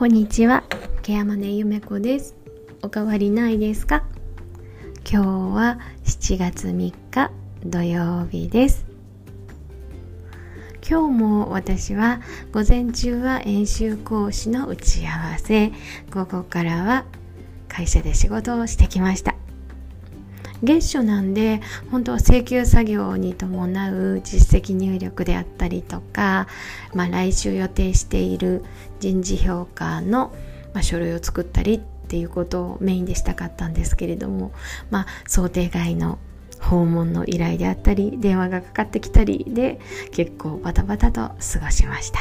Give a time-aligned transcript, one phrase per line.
[0.00, 0.64] こんにちは、
[1.02, 2.34] ケアマネゆめこです。
[2.80, 4.02] おかわりないですか？
[5.06, 6.72] 今日は7月3
[7.10, 7.30] 日
[7.66, 8.86] 土曜日です。
[10.88, 15.70] 今日も私は午前中は演習講師の打ち合わせ、
[16.10, 17.04] 午後からは
[17.68, 19.34] 会社で仕事をしてきました。
[20.62, 26.46] 月初なんで本当は請求作業に伴う実績入力であったりとか、
[26.94, 28.64] まあ、来週予定している
[28.98, 30.32] 人事評価の、
[30.74, 34.52] まあ、書類を作ったりっていうことをメインでしたかったんですけれども、
[34.90, 36.18] まあ、想定外の
[36.60, 39.80] 訪問の依頼であったり電話がかかってきたりで
[40.12, 42.20] 結構バタバタと過ごしました。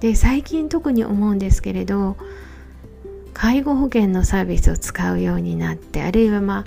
[0.00, 2.16] で最近特に思うんですけれど
[3.38, 6.64] 介護保険のサービスを使うようになってあるいはまあ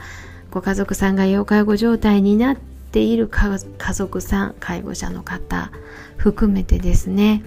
[0.51, 3.59] ご家族さんが要介護状態になっている家
[3.93, 5.69] 族さん介護者の方
[6.15, 7.43] 含めてですね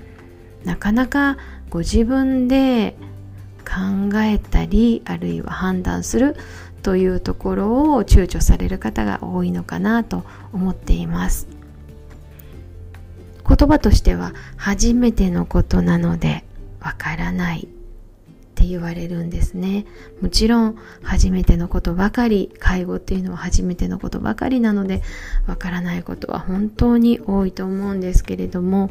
[0.65, 1.39] なかなか
[1.71, 2.97] ご自分で
[3.61, 6.37] 考えたりあるいは判断する
[6.83, 11.49] というところを躊躇される方が多いのかなと思っています。
[13.49, 16.45] 言葉としては初めてのことなので
[16.81, 17.74] わからない。
[18.65, 19.85] って言われるんですね。
[20.23, 25.03] もちろん初めてのことばかり介護っていうのは初めてのことばかりなので
[25.47, 28.91] わからないことは本当に多いと思うんですけれども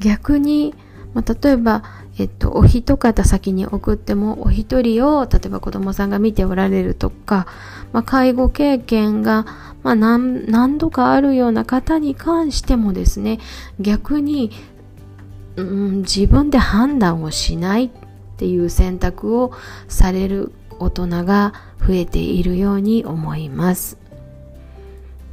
[0.00, 0.74] 逆に、
[1.14, 1.84] まあ、例えば
[2.18, 7.46] えっと、お一方先に送ってもお一人を例えば子供さんが見ておられるとか、
[7.92, 9.46] まあ、介護経験が、
[9.82, 13.38] まあ何、何度かあるような方に関してもですね
[13.78, 14.50] 逆に
[15.60, 17.90] うん、自分で判断をしないっ
[18.36, 19.52] ていう選択を
[19.88, 23.98] される大人が増えているように思います。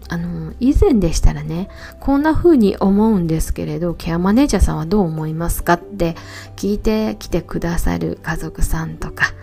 [0.09, 1.69] あの、以前でしたらね、
[1.99, 6.15] こんな風に思うんですけれど、ケアマネージャーさんはどう思いますかって
[6.55, 9.33] 聞いてきてくださる家族さんとか、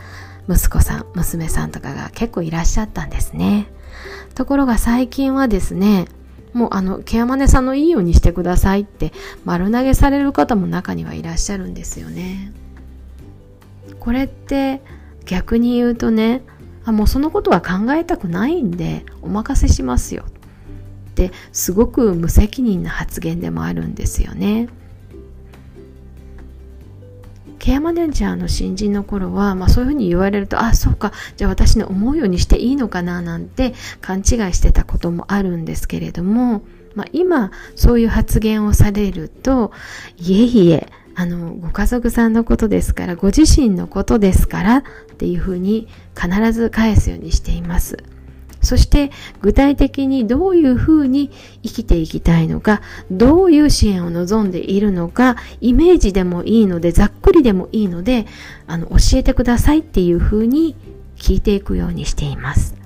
[0.48, 3.66] 息子さん、娘さんとかが結構いらっしゃったんですね。
[4.34, 6.06] ところが最近はですね、
[6.54, 9.12] もうあのケアマネさんのいいようにしてくださいって
[9.44, 12.52] 丸投げされる方も中にはいらっしゃるんですよね。
[14.00, 14.80] これって
[15.26, 16.42] 逆に言うとね
[16.84, 20.24] あもうそのことは考えたくないんでお任せしますよ
[21.10, 24.68] ってすごく無責任な発言でもあるんですよね。
[27.64, 36.60] ケアマネージャーの新人の頃は、まあ、そういうふうに言われるとあそうかじゃあ私の思うようにしていいのかななんて勘違いしてたこともあるんですけれども、
[36.94, 39.72] まあ、今そういう発言をされると
[40.18, 44.82] いえいえあのご家族さんのことですからご自身のことですからっ
[45.16, 47.96] ていうふうに必ず返すようにしています。
[48.64, 49.10] そして
[49.40, 51.30] 具体的にどういうふうに
[51.62, 52.80] 生きていきたいのか、
[53.10, 58.26] どういう支援を望んでいるのか、イメージでもいいので、ざっくりでもいいので、
[58.66, 60.76] あの、教えてくださいっていうふうに
[61.16, 62.84] 聞いていくようにしています。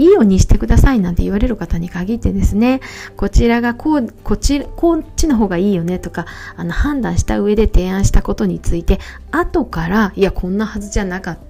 [0.00, 2.80] いいようにしてくださいなんて言われる方に限ってですね、
[3.18, 6.24] こちらがこう、こっち、こっちの方がいいよねとか、
[6.56, 8.98] あの判断した上で提案したことについて、
[9.30, 11.38] 後から、いや、こんなはずじゃなかっ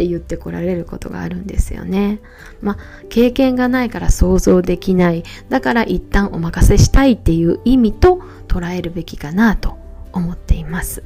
[0.00, 2.20] って言ってこられることがあるんですよね。
[2.62, 2.76] まあ、
[3.10, 5.24] 経験がないから想像できない。
[5.50, 9.76] だから一旦お任せしたいっていう意味と捉えるべきかなと
[10.12, 11.02] 思っています。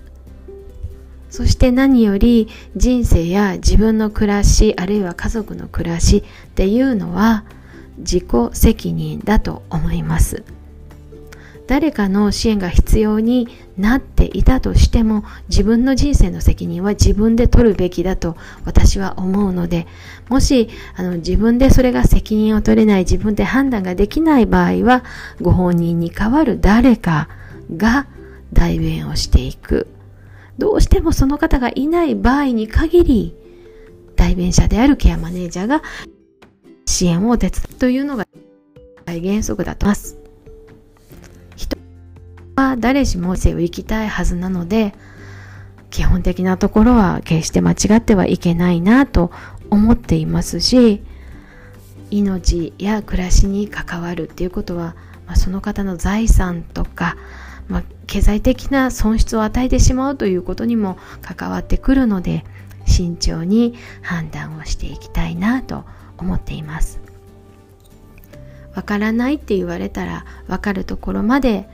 [1.28, 2.46] そして何より
[2.76, 7.44] 人生や自分の暮らしあるいは家族の暮らしっていうのは
[7.98, 10.44] 自己責任だと思います。
[11.66, 13.48] 誰かの支援が必要に
[13.78, 19.86] なっていたとしても自分の人生の責任は自分で取るべきだと私は思うので
[20.28, 25.04] もしあの自分でそれが責任を取れない自分で判断ができない場合は
[25.40, 27.28] ご本人に代わる誰か
[27.74, 28.06] が
[28.52, 29.88] 代弁をしていく
[30.58, 33.36] どうしてもその方がいない場合に限り
[34.16, 35.82] 代弁者であるケアマネージャーが
[36.86, 38.26] 支援を手伝うというのが
[39.06, 40.23] 大原則だと思います。
[42.56, 44.94] は誰しも生を生きたいはずなので
[45.90, 49.30] 基本的なところは決して間違ってはいけないなと
[49.70, 51.02] 思っていますし
[52.10, 54.94] 命や暮らしに関わるっていうことは、
[55.26, 57.16] まあ、その方の財産とか、
[57.68, 62.44] まあ、経済的な損失を与えてしまうということにも関わってくるので
[62.86, 65.84] 慎重に判断をしていきたいなと
[66.18, 67.00] 思っています。
[68.74, 71.68] わからないって言われたらわかるところまで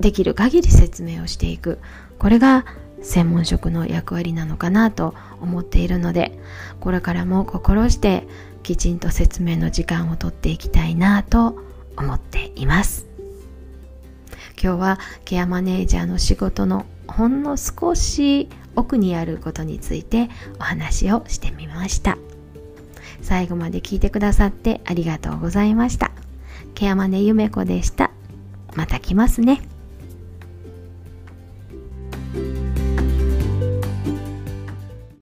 [0.00, 1.78] できる限り説明をしていく。
[2.18, 2.64] これが
[3.02, 6.38] 専門職の役割なのかなと思っているので
[6.80, 8.26] これからも心して
[8.62, 11.56] きちんと説明の時間をとっていきたいなと
[11.96, 13.06] 思っています。
[14.60, 20.28] 今日はケアマネージャーの仕事のほんの少し奥にあることについて
[20.58, 22.18] お話をしてみました。
[23.20, 26.10] 最後まで聞いてくださってありがとうございました。
[26.74, 28.10] ケアマネゆめこでした。
[28.74, 29.60] また来ますね。